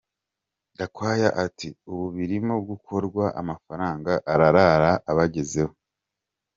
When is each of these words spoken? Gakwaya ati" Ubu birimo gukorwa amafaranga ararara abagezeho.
Gakwaya 0.77 1.29
ati" 1.45 1.69
Ubu 1.91 2.05
birimo 2.15 2.55
gukorwa 2.69 3.25
amafaranga 3.41 4.11
ararara 4.31 4.91
abagezeho. 5.11 5.73